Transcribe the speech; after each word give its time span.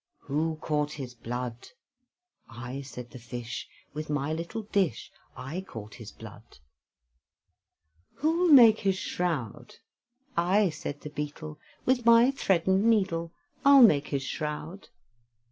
Who 0.21 0.55
caught 0.61 0.93
his 0.93 1.13
blood? 1.13 1.67
"I," 2.49 2.81
said 2.81 3.11
the 3.11 3.19
Fish, 3.19 3.69
"With 3.93 4.09
my 4.09 4.33
little 4.33 4.63
dish, 4.63 5.11
I 5.37 5.61
caught 5.61 5.93
his 5.93 6.11
blood." 6.11 6.57
Who'll 8.15 8.51
make 8.51 8.79
his 8.79 8.97
shroud? 8.97 9.75
"I," 10.35 10.71
said 10.71 11.01
the 11.01 11.11
Beetle, 11.11 11.59
"With 11.85 12.03
my 12.03 12.31
thread 12.31 12.65
and 12.65 12.85
needle, 12.85 13.31
I'll 13.63 13.83
make 13.83 14.07
his 14.07 14.23
shroud." 14.23 14.87